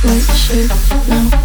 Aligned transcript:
switch 0.00 0.30
shift 0.38 1.08
now. 1.08 1.39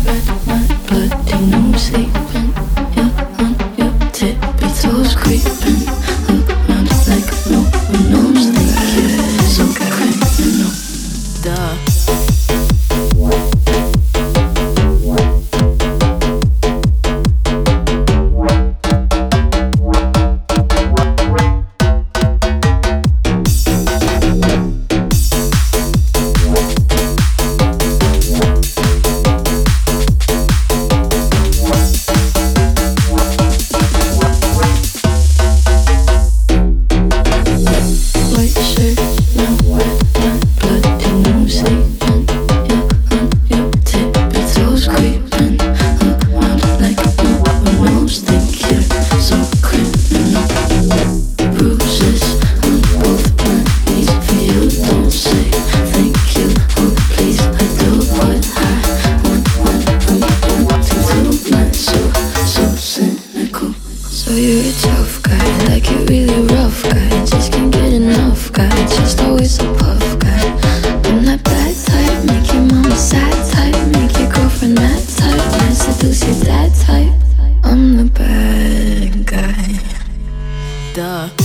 duh. 80.96 81.45